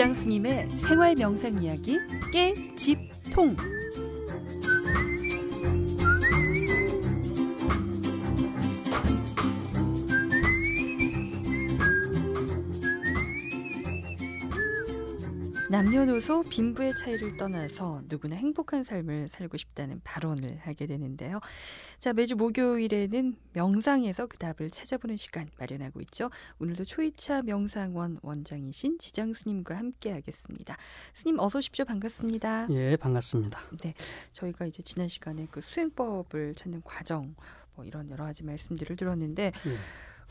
[0.00, 1.98] 지장 스님의 생활 명상 이야기
[2.32, 3.54] 깨집통.
[15.70, 21.38] 남녀노소 빈부의 차이를 떠나서 누구나 행복한 삶을 살고 싶다는 발언을 하게 되는데요.
[22.00, 26.28] 자, 매주 목요일에는 명상에서 그 답을 찾아보는 시간 마련하고 있죠.
[26.58, 30.76] 오늘도 초이차 명상원 원장이신 지장 스님과 함께 하겠습니다.
[31.14, 31.84] 스님 어서 오십시오.
[31.84, 32.66] 반갑습니다.
[32.70, 33.62] 예, 반갑습니다.
[33.80, 33.94] 네.
[34.32, 37.36] 저희가 이제 지난 시간에 그 수행법을 찾는 과정
[37.76, 39.76] 뭐 이런 여러 가지 말씀들을 들었는데 예.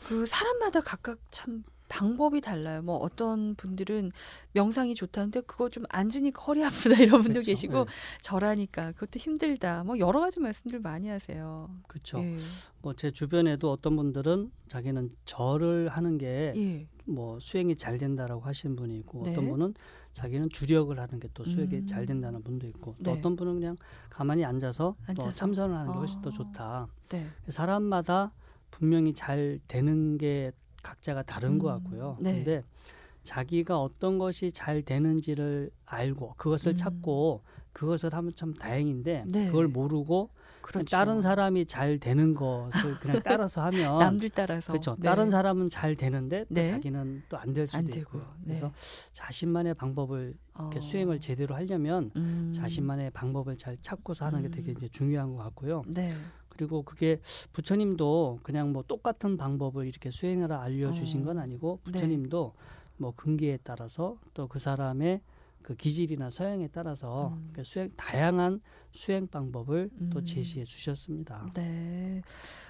[0.06, 2.82] 그 사람마다 각각 참 방법이 달라요.
[2.82, 4.12] 뭐 어떤 분들은
[4.52, 7.46] 명상이 좋다는데 그거 좀 앉으니까 허리 아프다 이런 분도 그렇죠.
[7.46, 7.84] 계시고 예.
[8.22, 9.84] 절하니까 그것도 힘들다.
[9.84, 11.68] 뭐 여러 가지 말씀들 많이 하세요.
[11.88, 12.20] 그렇죠.
[12.20, 12.36] 예.
[12.82, 16.86] 뭐제 주변에도 어떤 분들은 자기는 절을 하는 게뭐 예.
[17.40, 19.32] 수행이 잘 된다라고 하시는 분이 있고 네.
[19.32, 19.74] 어떤 분은
[20.14, 21.86] 자기는 주력을 하는 게 또 수행이 음.
[21.86, 23.18] 잘 된다는 분도 있고 또 네.
[23.18, 23.76] 어떤 분은 그냥
[24.08, 25.28] 가만히 앉아서, 앉아서?
[25.28, 26.32] 또 참선을 하는 게 훨씬 더 아.
[26.32, 26.88] 좋다.
[27.10, 27.26] 네.
[27.48, 28.32] 사람마다
[28.70, 31.82] 분명히 잘 되는 게 각자가 다른 것 음.
[31.84, 32.16] 같고요.
[32.20, 32.34] 네.
[32.36, 32.62] 근데
[33.22, 36.76] 자기가 어떤 것이 잘 되는지를 알고 그것을 음.
[36.76, 37.42] 찾고
[37.72, 39.46] 그것을 하면 참 다행인데 네.
[39.46, 40.30] 그걸 모르고
[40.62, 40.96] 그렇죠.
[40.96, 44.94] 다른 사람이 잘 되는 것을 그냥 따라서 하면 남들 따라서 그렇죠.
[44.98, 45.02] 네.
[45.02, 46.66] 다른 사람은 잘 되는데 또 네.
[46.66, 47.86] 자기는 또 안 될 수도 안.
[47.88, 48.22] 있고요.
[48.42, 48.54] 네.
[48.54, 48.72] 그래서
[49.12, 50.80] 자신만의 방법을 이렇게 어.
[50.80, 52.52] 수행을 제대로 하려면 음.
[52.54, 54.50] 자신만의 방법을 잘 찾고서 하는 게 음.
[54.50, 55.82] 되게 이제 중요한 것 같고요.
[56.60, 56.66] 네.
[56.66, 57.20] 그리고 그게
[57.52, 61.24] 부처님도 그냥 뭐 똑같은 방법을 이렇게 수행하라 알려주신 어.
[61.24, 61.92] 건 아니고 네.
[61.92, 62.52] 부처님도
[62.98, 65.22] 뭐 근기에 따라서 또 그 사람의
[65.62, 67.50] 그 기질이나 서양에 따라서 음.
[67.52, 68.60] 그 수행 다양한
[68.92, 70.24] 수행 방법을 또 음.
[70.24, 71.50] 제시해 주셨습니다.
[71.54, 72.22] 네.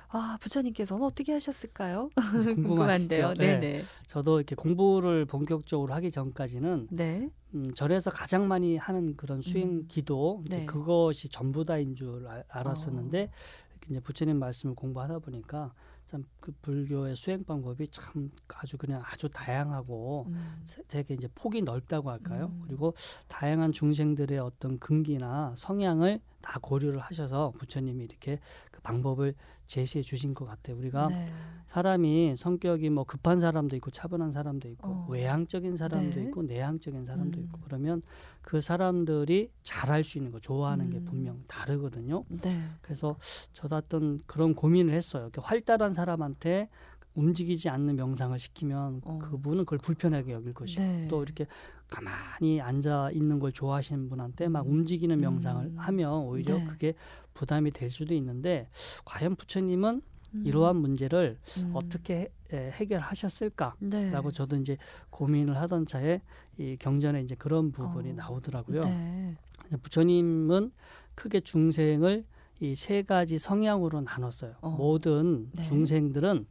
[0.08, 2.10] 아, 부처님께서는 어떻게 하셨을까요?
[2.56, 3.34] 궁금한데요.
[3.34, 3.60] 네.
[3.60, 3.82] 네네.
[4.06, 7.30] 저도 이렇게 공부를 본격적으로 하기 전까지는 네.
[7.54, 9.84] 음, 절에서 가장 많이 하는 그런 수행 음.
[9.88, 10.66] 기도 네.
[10.66, 13.69] 그것이 전부다인 줄 알, 알았었는데 어.
[13.88, 15.72] 이제 부처님 말씀을 공부하다 보니까
[16.08, 20.60] 참 그 불교의 수행 방법이 참 아주 그냥 아주 다양하고 음.
[20.64, 22.50] 세- 되게 이제 폭이 넓다고 할까요?
[22.52, 22.62] 음.
[22.66, 22.94] 그리고
[23.28, 29.34] 다양한 중생들의 어떤 근기나 성향을 다 고려를 하셔서 부처님이 이렇게 그 방법을
[29.66, 30.76] 제시해 주신 것 같아요.
[30.76, 31.32] 우리가 네.
[31.66, 35.06] 사람이 성격이 뭐 급한 사람도 있고 차분한 사람도 있고 어.
[35.08, 36.26] 외향적인 사람도 네.
[36.26, 37.44] 있고 내향적인 사람도 음.
[37.44, 38.02] 있고 그러면
[38.42, 41.04] 그 사람들이 잘할 수 있는 거 좋아하는 게 음.
[41.04, 42.24] 분명 다르거든요.
[42.28, 42.60] 네.
[42.80, 43.16] 그래서
[43.52, 45.24] 저도 어떤 그런 고민을 했어요.
[45.24, 46.68] 이렇게 활달한 사람한테
[47.14, 49.18] 움직이지 않는 명상을 시키면 어.
[49.20, 51.06] 그분은 그걸 불편하게 여길 것이고 네.
[51.08, 51.46] 또 이렇게
[51.90, 54.72] 가만히 앉아 있는 걸 좋아하시는 분한테 막 음.
[54.72, 55.78] 움직이는 명상을 음.
[55.78, 56.64] 하면 오히려 네.
[56.66, 56.94] 그게
[57.34, 58.68] 부담이 될 수도 있는데
[59.04, 60.02] 과연 부처님은
[60.34, 60.42] 음.
[60.46, 61.72] 이러한 문제를 음.
[61.74, 64.12] 어떻게 해, 해결하셨을까라고 네.
[64.32, 64.76] 저도 이제
[65.10, 66.20] 고민을 하던 차에
[66.58, 68.14] 이 경전에 이제 그런 부분이 어.
[68.14, 68.80] 나오더라고요.
[68.80, 69.36] 네.
[69.82, 70.72] 부처님은
[71.14, 72.24] 크게 중생을
[72.60, 74.54] 이 세 가지 성향으로 나눴어요.
[74.60, 74.70] 어.
[74.70, 75.62] 모든 네.
[75.62, 76.46] 중생들은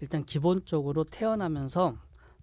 [0.00, 1.96] 일단 기본적으로 태어나면서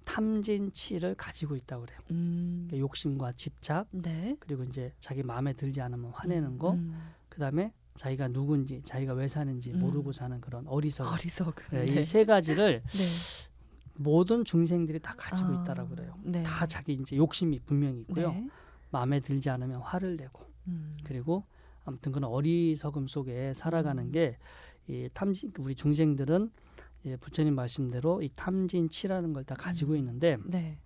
[0.05, 1.99] 탐진치를 가지고 있다고 그래요.
[2.11, 2.65] 음.
[2.67, 4.35] 그러니까 욕심과 집착 네.
[4.39, 7.11] 그리고 이제 자기 마음에 들지 않으면 화내는 거, 음.
[7.29, 9.79] 그다음에 자기가 누군지, 자기가 왜 사는지 음.
[9.79, 11.11] 모르고 사는 그런 어리석음.
[11.13, 11.53] 어리석음.
[11.71, 12.01] 네, 네.
[12.01, 13.03] 이세 가지를 네.
[13.95, 16.15] 모든 중생들이 다 가지고 아, 있다라고 그래요.
[16.23, 16.43] 네.
[16.43, 18.31] 다 자기 이제 욕심이 분명히 있고요.
[18.31, 18.49] 네.
[18.89, 20.91] 마음에 들지 않으면 화를 내고 음.
[21.03, 21.43] 그리고
[21.85, 24.11] 아무튼 그런 어리석음 속에 살아가는 음.
[24.11, 26.51] 게이 탐진 우리 중생들은
[27.05, 29.97] 예, 부처님 말씀대로 이 탐진치라는 걸 다 가지고 음.
[29.97, 30.77] 있는데 네.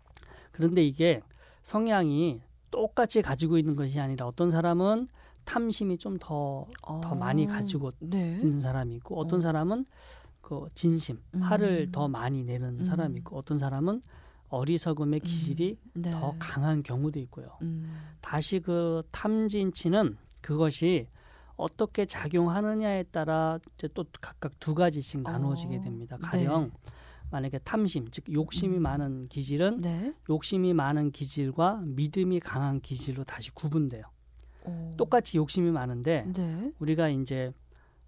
[0.52, 1.22] 그런데 이게
[1.62, 2.42] 성향이
[2.72, 5.08] 똑같이 가지고 있는 것이 아니라 어떤 사람은
[5.46, 7.16] 탐심이 좀 더더 어.
[7.16, 8.40] 많이 가지고 네.
[8.42, 9.42] 있는 사람이 있고 어떤 어.
[9.42, 9.86] 사람은
[10.42, 11.42] 그 진심 음.
[11.42, 12.84] 화를 더 많이 내는 음.
[12.84, 14.02] 사람이 있고 어떤 사람은
[14.50, 16.02] 어리석음의 기질이 음.
[16.02, 16.12] 네.
[16.12, 17.50] 더 강한 경우도 있고요.
[17.62, 17.94] 음.
[18.22, 21.08] 다시 그 탐진치는 그것이
[21.58, 26.18] 어떻게 작용하느냐에 따라 이제 또 각각 두 가지씩 나누어지게 어, 됩니다.
[26.22, 26.28] 네.
[26.28, 26.72] 가령
[27.30, 28.84] 만약에 탐심, 즉 욕심이 음.
[28.84, 30.14] 많은 기질은 네.
[30.30, 34.04] 욕심이 많은 기질과 믿음이 강한 기질로 다시 구분돼요.
[34.64, 34.94] 어.
[34.98, 36.72] 똑같이 욕심이 많은데 네.
[36.80, 37.52] 우리가 이제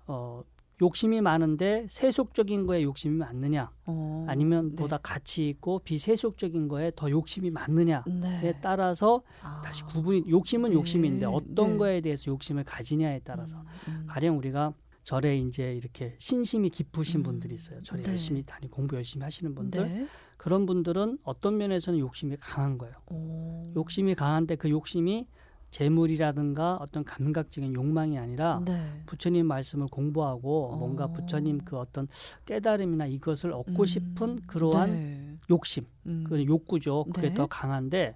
[0.05, 0.43] 어
[0.81, 4.25] 욕심이 많은데 세속적인 거에 욕심이 많느냐 어.
[4.27, 4.75] 아니면 네.
[4.75, 8.59] 보다 가치 있고 비세속적인 거에 더 욕심이 많느냐에 네.
[8.61, 9.61] 따라서 아.
[9.63, 10.75] 다시 구분이 욕심은 네.
[10.75, 11.77] 욕심인데 욕심인데 어떤 네.
[11.77, 14.05] 거에 대해서 욕심을 가지냐에 따라서 음, 음.
[14.07, 14.73] 가령 우리가
[15.03, 17.23] 절에 이제 이렇게 신심이 깊으신 음.
[17.23, 17.81] 분들이 있어요.
[17.81, 18.11] 절에 네.
[18.11, 20.07] 열심히 다니 공부 열심히 하시는 분들 네.
[20.37, 22.95] 그런 분들은 어떤 면에서는 욕심이 강한 거예요.
[23.07, 23.73] 오.
[23.75, 25.27] 욕심이 강한데 그 욕심이
[25.71, 29.03] 재물이라든가 어떤 감각적인 욕망이 아니라 네.
[29.05, 30.77] 부처님 말씀을 공부하고 어.
[30.77, 32.07] 뭔가 부처님 그 어떤
[32.45, 33.85] 깨달음이나 이것을 얻고 음.
[33.85, 35.37] 싶은 그러한 네.
[35.49, 36.23] 욕심, 음.
[36.27, 37.05] 그 욕구죠.
[37.13, 37.35] 그게 네.
[37.35, 38.15] 더 강한데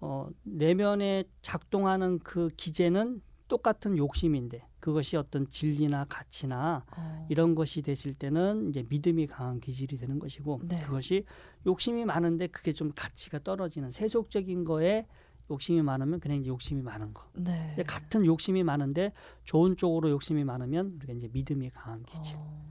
[0.00, 7.26] 어, 내면에 작동하는 그 기제는 똑같은 욕심인데 그것이 어떤 진리나 가치나 어.
[7.28, 10.80] 이런 것이 됐을 때는 이제 믿음이 강한 기질이 되는 것이고 네.
[10.82, 11.24] 그것이
[11.66, 15.06] 욕심이 많은데 그게 좀 가치가 떨어지는 세속적인 거에
[15.50, 17.24] 욕심이 많으면 그냥 이제 욕심이 많은 거.
[17.34, 17.76] 네.
[17.86, 19.12] 같은 욕심이 많은데
[19.44, 22.36] 좋은 쪽으로 욕심이 많으면 우리가 이제 믿음이 강한 기질.
[22.38, 22.68] 어.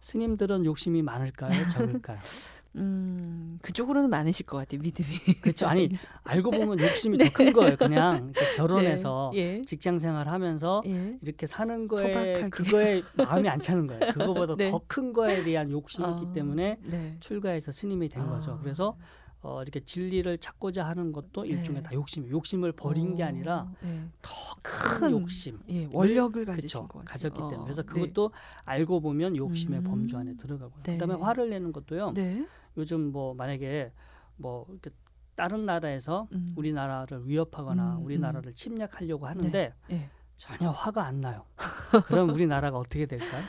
[0.00, 2.18] 스님들은 욕심이 많을까요, 적을까요?
[2.76, 5.08] 음, 그쪽으로는 많으실 것 같아요, 믿음이.
[5.42, 5.66] 그렇죠.
[5.66, 5.90] 아니
[6.22, 7.76] 알고 보면 욕심이 더큰 거예요.
[7.76, 9.38] 그냥 이렇게 결혼해서 네.
[9.58, 9.62] 예.
[9.62, 11.18] 직장 생활 하면서 예.
[11.20, 12.48] 이렇게 사는 거에 소박하게.
[12.50, 14.12] 그거에 마음이 안 차는 거예요.
[14.12, 14.70] 그거보다 네.
[14.70, 17.16] 더큰 거에 대한 욕심이 어, 있기 때문에 네.
[17.18, 18.52] 출가해서 스님이 된 거죠.
[18.52, 18.58] 아.
[18.58, 18.96] 그래서
[19.42, 21.88] 어, 이렇게 진리를 찾고자 하는 것도 일종의 네.
[21.88, 22.32] 다 욕심이에요.
[22.32, 24.04] 욕심을 버린 게 어, 아니라 예.
[24.20, 25.58] 더큰큰 욕심.
[25.70, 27.02] 예, 원력을 가지신 그쵸.
[27.04, 27.92] 가졌기 때문에 어, 그래서 네.
[27.92, 28.32] 그것도
[28.64, 29.84] 알고 보면 욕심의 음.
[29.84, 30.82] 범주 안에 들어가고요.
[30.82, 30.98] 네.
[30.98, 32.12] 그다음에 화를 내는 것도요.
[32.12, 32.46] 네.
[32.76, 33.92] 요즘 뭐 만약에
[34.36, 34.90] 뭐 이렇게
[35.36, 36.52] 다른 나라에서 음.
[36.56, 40.10] 우리나라를 위협하거나 음, 우리나라를 침략하려고 하는데 예.
[40.36, 41.46] 전혀 화가 안 나요.
[42.06, 43.42] 그럼 우리나라가 어떻게 될까요?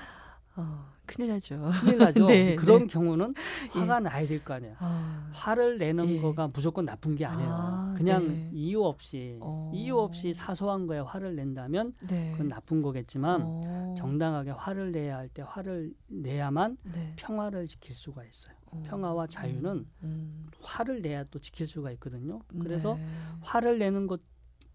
[0.56, 1.72] 어, 큰일 나죠.
[1.82, 2.26] 큰일 나죠.
[2.28, 2.88] 네, 그런 네.
[2.88, 3.34] 경우는
[3.72, 4.76] 화가 나야 될 거 아니에요.
[4.80, 6.20] 아, 화를 내는 예.
[6.20, 7.50] 거가 무조건 나쁜 게 아니에요.
[7.52, 8.50] 아, 그냥 네.
[8.54, 9.72] 이유 없이 어.
[9.74, 12.32] 이유 없이 사소한 거에 화를 낸다면 네.
[12.32, 17.14] 그건 나쁜 거겠지만 어, 정당하게 화를 내야 할 때 화를 내야만 네.
[17.16, 18.54] 평화를 지킬 수가 있어요.
[18.66, 22.42] 어, 평화와 자유는 음, 화를 내야 또 지킬 수가 있거든요.
[22.54, 22.60] 음.
[22.60, 23.06] 그래서 네.
[23.42, 24.20] 화를 내는 것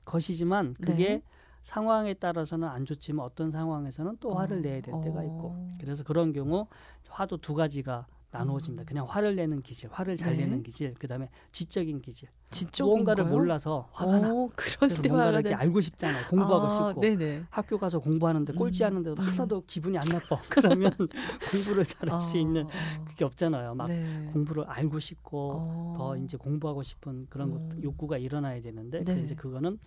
[0.06, 1.23] 것이지만 그게 네.
[1.66, 5.24] 상황에 따라서는 안 좋지만 어떤 상황에서는 또 화를 어, 내야 될 때가 어.
[5.24, 6.68] 있고 그래서 그런 경우
[7.08, 8.84] 화도 두 가지가 나누어집니다.
[8.84, 8.86] 음.
[8.86, 10.44] 그냥 화를 내는 기질, 화를 잘 네.
[10.44, 12.28] 내는 기질, 그다음에 지적인 기질.
[12.52, 13.32] 지적인 무언가를 거요?
[13.34, 14.28] 몰라서 화가 나.
[14.28, 15.60] 어, 그런 그래서 때 뭔가를 이렇게 나.
[15.62, 16.26] 알고 싶잖아요.
[16.26, 17.46] 공부하고 아, 싶고 네네.
[17.50, 19.26] 학교 가서 공부하는데 음, 꼴찌 하는데도 음.
[19.26, 20.38] 하나도 기분이 안 나빠.
[20.50, 20.92] 그러면
[21.50, 23.74] 공부를 잘할 수 어, 있는 어, 그게 없잖아요.
[23.74, 24.26] 막 네.
[24.32, 25.94] 공부를 알고 싶고 어.
[25.96, 27.80] 더 이제 공부하고 싶은 그런 것 음.
[27.82, 29.22] 욕구가 일어나야 되는데 그 네.
[29.22, 29.80] 이제 그거는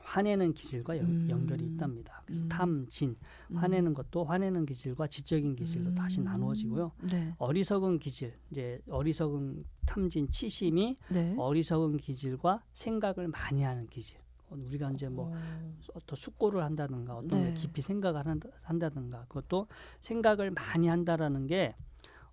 [0.00, 1.26] 화내는 기질과 연, 음.
[1.30, 2.22] 연결이 있답니다.
[2.24, 2.48] 그래서 음.
[2.48, 3.16] 탐, 진,
[3.50, 3.56] 음.
[3.56, 6.24] 화내는 것도 화내는 기질과 지적인 기질로 다시 음.
[6.24, 6.92] 나누어지고요.
[7.10, 7.34] 네.
[7.38, 11.34] 어리석은 기질, 이제 어리석은 탐진, 치심이 네.
[11.36, 14.18] 어리석은 기질과 생각을 많이 하는 기질.
[14.50, 17.44] 어, 우리가 이제 뭐 어, 어떤 숙고를 한다든가 어떤 네.
[17.46, 19.66] 걸 깊이 생각을 한다, 한다든가 그것도
[20.00, 21.74] 생각을 많이 한다라는 게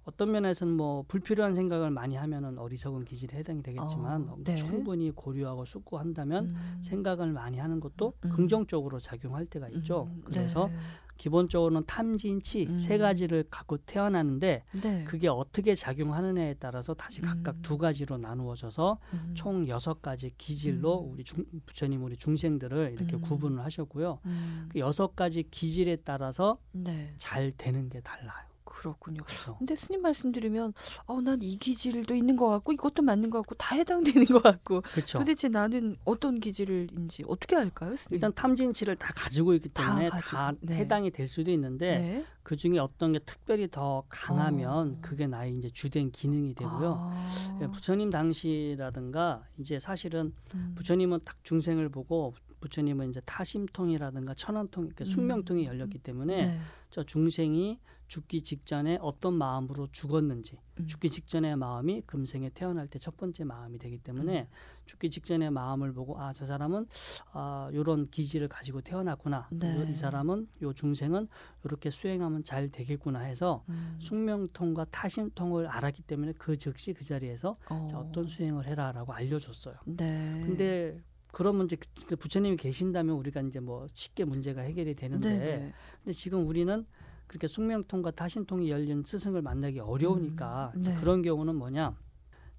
[0.05, 4.55] 어떤 면에서는 뭐 불필요한 생각을 많이 하면은 어리석은 기질에 해당이 되겠지만 어, 네.
[4.55, 6.81] 충분히 고려하고 숙고한다면 음.
[6.81, 8.29] 생각을 많이 하는 것도 음.
[8.29, 10.07] 긍정적으로 작용할 때가 있죠.
[10.11, 10.75] 음, 그래서 네.
[11.17, 12.77] 기본적으로는 탐진치 음.
[12.77, 15.03] 세 가지를 갖고 태어나는데 네.
[15.05, 17.61] 그게 어떻게 작용하느냐에 따라서 다시 각각 음.
[17.61, 19.31] 두 가지로 나누어져서 음.
[19.33, 21.13] 총 여섯 가지 기질로 음.
[21.13, 23.21] 우리 중, 부처님 우리 중생들을 이렇게 음.
[23.21, 24.19] 구분을 하셨고요.
[24.25, 24.69] 음.
[24.69, 27.13] 그 여섯 가지 기질에 따라서 네.
[27.17, 28.45] 잘 되는 게 달라요.
[28.85, 29.23] 그렇군요.
[29.23, 29.55] 그렇죠.
[29.57, 30.73] 근데 스님 말씀 들으면
[31.05, 34.81] 어, 난 이 기질도 있는 것 같고 이것도 맞는 것 같고 다 해당되는 것 같고
[34.81, 35.19] 그렇죠.
[35.19, 38.15] 도대체 나는 어떤 기질인지 어떻게 알까요, 스님?
[38.15, 40.75] 일단 탐진치를 다 가지고 있기 다 때문에 다, 가지고, 네.
[40.77, 42.25] 해당이 될 수도 있는데 네.
[42.43, 44.97] 그 중에 어떤 게 특별히 더 강하면 어.
[45.01, 47.11] 그게 나의 이제 주된 기능이 되고요.
[47.11, 47.59] 아.
[47.61, 50.73] 예, 부처님 당시라든가 이제 사실은 음.
[50.75, 55.05] 부처님은 딱 중생을 보고 부처님은 이제 타심통이라든가 천안통, 그러니까 음.
[55.05, 56.59] 숙명통이 열렸기 때문에 네.
[56.95, 60.85] 저 중생이 죽기 직전에 어떤 마음으로 죽었는지 음.
[60.87, 64.47] 죽기 직전의 마음이 금생에 태어날 때 첫 번째 마음이 되기 때문에 음.
[64.85, 66.87] 죽기 직전의 마음을 보고 아 저 사람은
[67.33, 69.77] 아 요런 기질을 가지고 태어났구나 네.
[69.77, 71.27] 요- 이 사람은 요 중생은
[71.65, 73.97] 이렇게 수행하면 잘 되겠구나 해서 음.
[73.99, 77.87] 숙명통과 타심통을 알았기 때문에 그 즉시 그 자리에서 어.
[77.91, 79.75] 자, 어떤 수행을 해라라고 알려줬어요.
[79.85, 80.43] 네.
[80.45, 80.97] 근데
[81.35, 81.75] 그러면 이제
[82.07, 85.73] 그 부처님이 계신다면 우리가 이제 뭐 쉽게 문제가 해결이 되는데 네, 네.
[86.01, 86.85] 근데 지금 우리는
[87.27, 90.95] 그렇게 숙명통과 타심통이 열린 스승을 만나기 어려우니까 음, 네.
[90.95, 91.93] 그런 경우는 뭐냐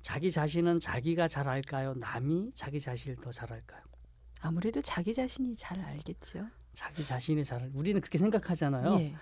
[0.02, 3.80] 자기 자신은 자기가 잘 알까요 남이 자기 자신을 더 잘 알까요
[4.42, 6.45] 아무래도 자기 자신이 잘 알겠죠.
[6.75, 9.14] 자기 자신이 잘 알- 우리는 그렇게 생각하잖아요 예.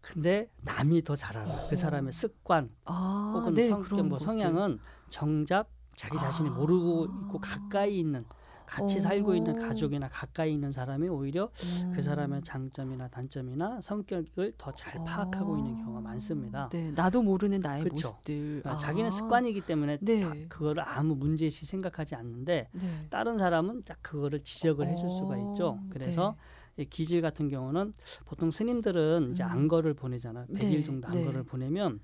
[0.00, 1.76] 근데 남이 더 잘 알아 그 어.
[1.76, 4.24] 사람의 습관 아, 혹은 네, 성격 그런 뭐 것들.
[4.24, 4.78] 성향은
[5.10, 6.52] 정작 자기 자신이 아.
[6.52, 8.24] 모르고 있고 가까이 있는
[8.72, 9.00] 같이 어.
[9.02, 11.92] 살고 있는 가족이나 가까이 있는 사람이 오히려 음.
[11.94, 16.70] 그 사람의 장점이나 단점이나 성격을 더 잘 파악하고 있는 경우가 많습니다.
[16.72, 18.08] 네, 나도 모르는 나의 그쵸.
[18.08, 18.62] 모습들.
[18.64, 20.22] 아, 자기는 습관이기 때문에 네.
[20.22, 23.06] 다 그거를 아무 문제시 생각하지 않는데 네.
[23.10, 25.66] 다른 사람은 딱 그거를 지적을 해줄 수가 있죠.
[25.66, 26.36] 어, 그래서
[26.78, 27.92] 이 기질 같은 경우는
[28.24, 29.48] 보통 스님들은 이제 음.
[29.48, 30.46] 안거를 보내잖아요.
[30.46, 31.18] 100일 네, 정도 네.
[31.18, 32.00] 안거를 보내면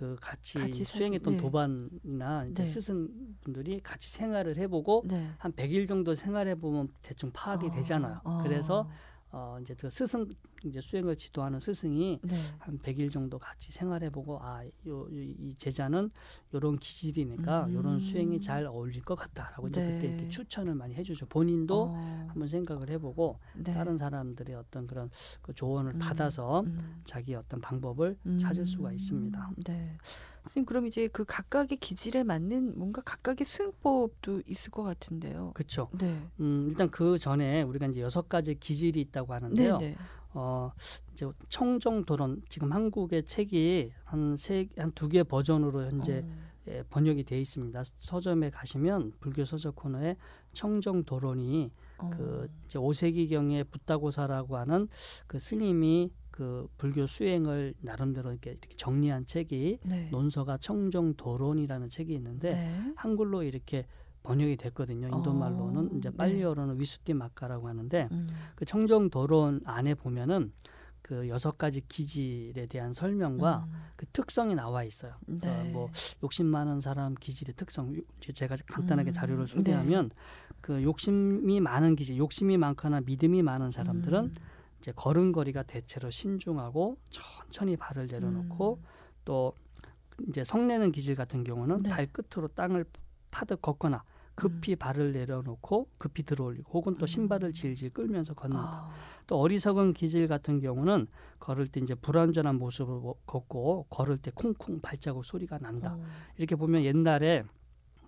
[0.00, 1.38] 그 같이, 같이 수행했던 네.
[1.38, 2.64] 도반이나 네.
[2.64, 5.26] 스승분들이 같이 생활을 해보고 네.
[5.36, 8.18] 한 100일 정도 생활해 보면 대충 파악이 어, 되잖아요.
[8.24, 8.40] 어.
[8.42, 8.88] 그래서
[9.30, 10.26] 어 이제 그 스승
[10.64, 12.34] 이제 수행을 지도하는 스승이 네.
[12.58, 16.10] 한 100일 정도 같이 생활해보고 아 요 이 제자는
[16.54, 17.74] 요런 기질이니까 음.
[17.74, 19.92] 요런 수행이 잘 어울릴 것 같다라고 이제 네.
[19.92, 21.26] 그때 이렇게 추천을 많이 해주죠.
[21.26, 23.72] 본인도 어, 한번 생각을 해보고 네.
[23.74, 25.10] 다른 사람들의 어떤 그런
[25.42, 25.98] 그 조언을 음.
[25.98, 27.00] 받아서 음.
[27.04, 29.50] 자기 어떤 방법을 찾을 수가 있습니다.
[29.66, 29.96] 네.
[30.44, 35.52] 선생님 그럼 이제 그 각각의 기질에 맞는 뭔가 각각의 수행법도 있을 것 같은데요.
[35.54, 35.88] 그렇죠.
[35.98, 36.18] 네.
[36.40, 39.76] 음, 일단 그 전에 우리가 이제 여섯 가지 기질이 있다고 하는데요.
[39.78, 39.96] 네, 네.
[40.32, 40.70] 어,
[41.12, 46.50] 이제 청정도론 지금 한국의 책이 한 세 한 두 개 버전으로 현재 어.
[46.68, 47.82] 예, 번역이 돼 있습니다.
[47.98, 50.16] 서점에 가시면 불교 서적 코너에
[50.52, 52.10] 청정도론이 어.
[52.10, 54.88] 그 이제 5세기 경에 붓다고사라고 하는
[55.26, 60.08] 그 스님이 그 불교 수행을 나름대로 이렇게, 이렇게 정리한 책이 네.
[60.10, 62.92] 논서가 청정도론이라는 책이 있는데 네.
[62.96, 63.86] 한글로 이렇게
[64.22, 65.08] 번역이 됐거든요.
[65.08, 66.16] 인도 어, 말로는 이제 네.
[66.16, 68.28] 빨리어로는 위수띠 마카라고 하는데 음.
[68.54, 70.52] 그 청정 도론 안에 보면은
[71.02, 73.72] 그 여섯 가지 기질에 대한 설명과 음.
[73.96, 75.14] 그 특성이 나와 있어요.
[75.26, 75.38] 네.
[75.40, 75.88] 그러니까 뭐
[76.22, 79.52] 욕심 많은 사람 기질의 특성 이제 제가 간단하게 음, 자료를 네.
[79.52, 80.10] 소개하면
[80.60, 84.34] 그 욕심이 많은 기질, 욕심이 많거나 믿음이 많은 사람들은 음.
[84.78, 88.86] 이제 걸음걸이가 대체로 신중하고 천천히 발을 내려놓고 음.
[89.24, 89.54] 또
[90.28, 91.90] 이제 성내는 기질 같은 경우는 네.
[91.90, 92.84] 발끝으로 땅을
[93.30, 97.06] 파듯 걷거나 급히 발을 내려놓고 급히 들어올리고 혹은 또 음.
[97.06, 98.62] 신발을 질질 끌면서 걷는다.
[98.64, 98.90] 아.
[99.26, 101.06] 또 어리석은 기질 같은 경우는
[101.38, 105.94] 걸을 때 이제 불완전한 모습으로 걷고 걸을 때 쿵쿵 발자국 소리가 난다.
[105.94, 106.04] 어.
[106.38, 107.44] 이렇게 보면 옛날에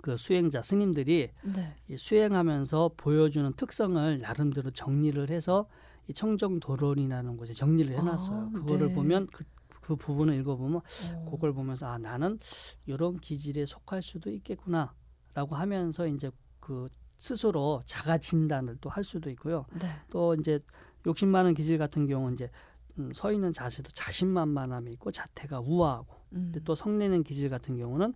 [0.00, 1.76] 그 수행자 스님들이 네.
[1.88, 5.68] 이 수행하면서 보여주는 특성을 나름대로 정리를 해서
[6.08, 8.38] 이 청정 도론이라는 곳에 정리를 해놨어요.
[8.38, 8.94] 아, 그거를 네.
[8.94, 9.44] 보면 그,
[9.80, 11.30] 그 부분을 읽어보면 어.
[11.30, 12.40] 그걸 보면서 아 나는
[12.86, 14.92] 이런 기질에 속할 수도 있겠구나
[15.34, 19.64] 라고 하면서 이제 그 스스로 자가 진단을 또 할 수도 있고요.
[19.80, 19.88] 네.
[20.10, 20.60] 또 이제
[21.06, 22.50] 욕심 많은 기질 같은 경우는 이제
[22.98, 26.50] 음, 서 있는 자세도 자신만만함이 있고 자태가 우아하고 음.
[26.52, 28.14] 근데 또 성내는 기질 같은 경우는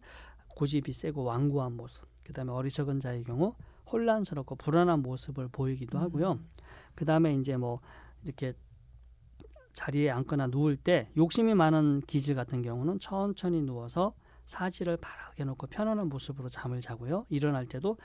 [0.48, 3.54] 고집이 세고 완고한 모습 그다음에 어리석은 자의 경우
[3.90, 6.32] 혼란스럽고 불안한 모습을 보이기도 하고요.
[6.32, 6.48] 음.
[6.94, 7.80] 그다음에 이제 뭐
[8.24, 8.52] 이렇게
[9.72, 14.14] 자리에 앉거나 누울 때 욕심이 많은 기질 같은 경우는 천천히 누워서
[14.46, 17.26] 사지를 바르게 놓고 편안한 모습으로 잠을 자고요.
[17.28, 17.98] 일어날 때도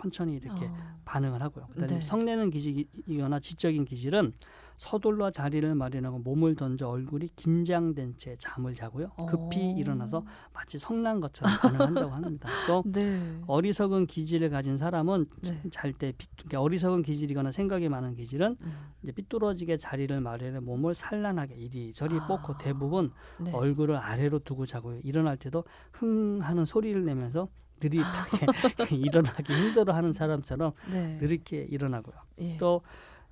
[0.00, 1.00] 천천히 이렇게 어.
[1.04, 1.66] 반응을 하고요.
[1.66, 2.00] 그다음에 네.
[2.00, 4.32] 성내는 기질이거나 지적인 기질은
[4.76, 9.10] 서둘러 자리를 마련하고 몸을 던져 얼굴이 긴장된 채 잠을 자고요.
[9.28, 9.74] 급히 어.
[9.76, 12.48] 일어나서 마치 성난 것처럼 반응한다고 합니다.
[12.66, 13.40] 또 네.
[13.46, 15.62] 어리석은 기질을 가진 사람은 네.
[15.70, 16.12] 잘때
[16.54, 18.72] 어리석은 기질이거나 생각이 많은 기질은 음.
[19.02, 22.26] 이제 삐뚤어지게 자리를 마련해 몸을 산란하게 이리저리 아.
[22.26, 23.52] 뻗고 대부분 네.
[23.52, 25.00] 얼굴을 아래로 두고 자고요.
[25.04, 27.48] 일어날 때도 흥 하는 소리를 내면서
[27.80, 28.46] 느릿하게
[28.96, 31.18] 일어나기 힘들어하는 사람처럼 네.
[31.20, 32.14] 느릿게 일어나고요.
[32.40, 32.56] 예.
[32.56, 32.82] 또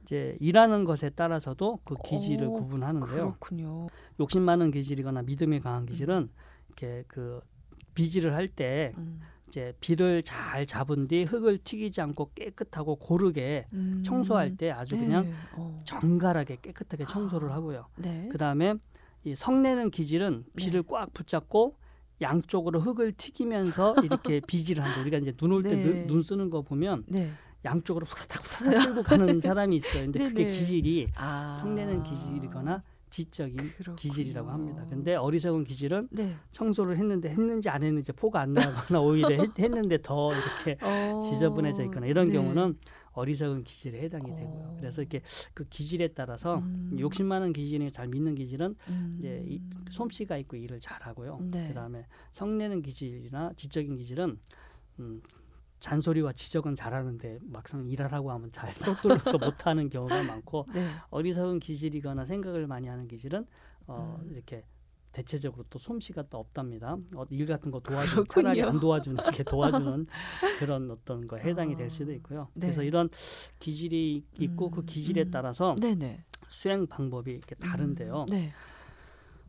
[0.02, 3.10] 이제 일하는 것에 따라서도 그 기질을 오, 구분하는데요.
[3.10, 3.86] 그렇군요.
[4.20, 6.28] 욕심 많은 기질이거나 믿음이 강한 기질은
[6.68, 7.40] 이렇게 그
[7.94, 9.20] 비질을 할때 음.
[9.48, 14.02] 이제 비를 잘 잡은 뒤 흙을 튀기지 않고 깨끗하고 고르게 음.
[14.04, 15.32] 청소할 때 아주 그냥 네.
[15.56, 15.78] 어.
[15.84, 17.56] 정갈하게 깨끗하게 청소를 아.
[17.56, 17.86] 하고요.
[17.96, 18.28] 네.
[18.32, 18.74] 그 다음에
[19.24, 21.76] 이 성내는 기질은 비를 꽉 붙잡고
[22.22, 25.00] 양쪽으로 흙을 튀기면서 이렇게 비질을 한다.
[25.00, 26.06] 우리가 이제 눈 올때 네.
[26.06, 27.30] 눈 쓰는 거 보면 네.
[27.64, 30.04] 양쪽으로 후다닥 후다닥 쓸고 가는 사람이 있어요.
[30.04, 30.50] 근데 그게 네네.
[30.50, 31.52] 기질이 아.
[31.52, 33.96] 성내는 기질이거나 지적인 그렇군요.
[33.96, 34.86] 기질이라고 합니다.
[34.88, 36.34] 근데 어리석은 기질은 네.
[36.50, 41.20] 청소를 했는데 했는지 안 했는지 포가 안 나거나 오히려 했, 했는데 더 이렇게 어.
[41.22, 42.34] 지저분해져 있거나 이런 네.
[42.34, 42.78] 경우는
[43.12, 44.62] 어리석은 기질에 해당이 되고요.
[44.64, 44.76] 어.
[44.80, 45.20] 그래서 이렇게
[45.52, 46.96] 그 기질에 따라서 음.
[46.98, 49.16] 욕심 많은 기질이 잘 믿는 기질은 음.
[49.18, 51.40] 이제 이, 솜씨가 있고 일을 잘하고요.
[51.50, 51.68] 네.
[51.68, 54.38] 그다음에 성내는 기질이나 지적인 기질은
[55.00, 55.22] 음,
[55.82, 60.88] 잔소리와 지적은 잘하는데 막상 일하라고 하면 잘 쏙들어서 못하는 경우가 많고 네.
[61.10, 63.44] 어리석은 기질이거나 생각을 많이 하는 기질은
[63.88, 64.30] 어, 음.
[64.32, 64.64] 이렇게
[65.10, 66.96] 대체적으로 또 솜씨가 또 없답니다.
[67.14, 68.42] 어, 일 같은 거 도와주는 그렇군요.
[68.42, 70.06] 차라리 안 도와주는 게 도와주는
[70.58, 72.48] 그런 어떤 거 해당이 아, 될 수도 있고요.
[72.54, 72.66] 네.
[72.66, 73.10] 그래서 이런
[73.58, 75.30] 기질이 있고 그 음, 기질에 음.
[75.30, 76.24] 따라서 네네.
[76.48, 78.22] 수행 방법이 이렇게 다른데요.
[78.22, 78.26] 음.
[78.26, 78.52] 네.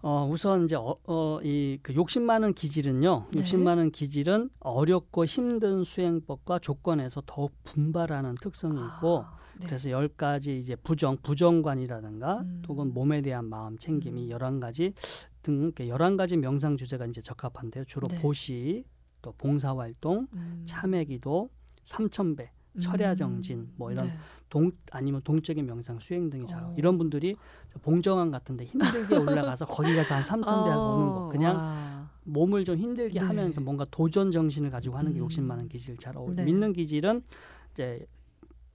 [0.06, 3.28] 어, 우선 이제 어, 어, 이그 욕심 많은 기질은요.
[3.32, 3.40] 네.
[3.40, 9.66] 욕심 많은 기질은 어렵고 힘든 수행법과 조건에서 더욱 분발하는 특성이 있고 아, 네.
[9.66, 12.64] 그래서 열 가지 이제 부정 부정관이라든가 음.
[12.68, 14.18] 혹은 몸에 대한 마음 챙김 음.
[14.18, 14.94] 이 열한 가지
[15.42, 17.86] 등 열한 가지 명상 주제가 이제 적합한데요.
[17.86, 18.20] 주로 네.
[18.20, 18.84] 보시,
[19.22, 20.64] 또 봉사 활동, 음.
[20.66, 21.50] 참회기도,
[21.84, 24.18] 삼천배, 철야 정진 뭐 이런 네.
[24.54, 26.76] 동 아니면 동적인 명상 수행 등이 잘 어.
[26.78, 27.36] 이런 분들이
[27.82, 32.10] 봉정한 같은데 힘들게 올라가서 거기 가서 한 삼천 배 하고 오는 거 그냥 와.
[32.26, 33.26] 몸을 좀 힘들게 네.
[33.26, 35.24] 하면서 뭔가 도전 정신을 가지고 하는 게 음.
[35.24, 36.36] 욕심 많은 기질 잘 어울려.
[36.36, 36.46] 네.
[36.46, 37.24] 믿는 기질은
[37.72, 38.06] 이제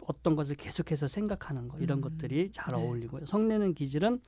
[0.01, 2.85] 어떤 것을 계속해서 생각하는 거 이런 음, 것들이 잘 네.
[2.85, 3.27] 어울리고요.
[3.27, 4.21] 성내는 기질은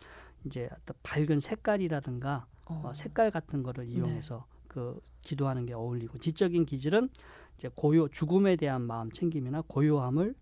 [0.47, 2.83] 이제 어떤 밝은 색깔이라든가 어.
[2.85, 7.09] 어, 색깔 같은 거를 이용해서 그 기도하는 게 어울리고 지적인 기질은
[7.57, 10.37] 이제 고요 죽음에 대한 마음 챙김이나 고요함을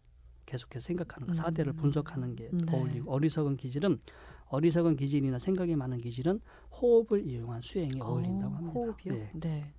[0.49, 1.35] 계속해서 생각하는 거 음.
[1.35, 2.75] 사대를 분석하는 게 네.
[2.75, 3.99] 어울리고 어리석은 기질은
[4.47, 6.41] 어리석은 기질이나 생각이 많은 기질은
[6.73, 8.73] 호흡을 이용한 수행이 어울린다고 어, 합니다.
[8.73, 9.13] 호흡이요?
[9.13, 9.31] 네.
[9.35, 9.73] 네.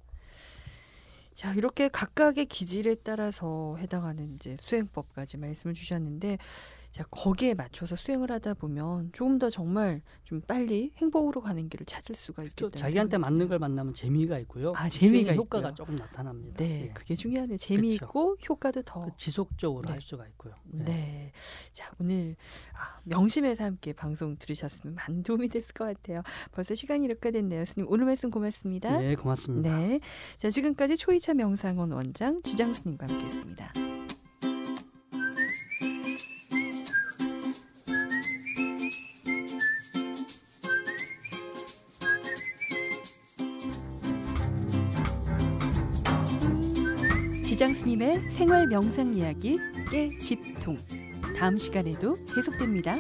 [1.34, 6.38] 자, 이렇게 각각의 기질에 따라서 해당하는 이제 수행법까지 말씀을 주셨는데
[6.92, 12.16] 자, 거기에 맞춰서 수행을 하다 보면 조금 더 정말 좀 빨리 행복으로 가는 길을 찾을
[12.16, 12.78] 수가 또 있겠다.
[12.78, 14.74] 자기한테 맞는 걸 만나면 재미가 있고요.
[14.76, 15.76] 아, 재미가 효과가 있고요.
[15.76, 16.58] 조금 나타납니다.
[16.58, 16.94] 네, 예.
[16.94, 17.58] 그게 중요하네요.
[17.58, 19.06] 재미있고 효과도 더.
[19.06, 19.94] 그 지속적으로 네.
[19.94, 20.56] 할 수가 있고요.
[20.64, 21.32] 네.
[21.72, 22.36] 자, 오늘
[22.74, 26.24] 아, 명심해서 함께 방송 들으셨으면 많은 도움이 됐을 것 같아요.
[26.52, 27.66] 벌써 시간이 이렇게 됐네요.
[27.66, 28.98] 스님 오늘 말씀 고맙습니다.
[28.98, 29.78] 네, 고맙습니다.
[29.78, 30.00] 네.
[30.38, 33.89] 자, 지금까지 초이차 명상원 원장 지장 스님과 함께 했습니다.
[47.60, 49.60] 지장 스님의 생활 명상 이야기
[49.92, 50.78] 깨집통.
[51.38, 52.96] 다음 시간에도 계속됩니다.